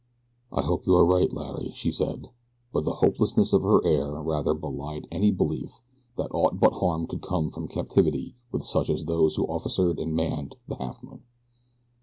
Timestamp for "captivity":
7.67-8.35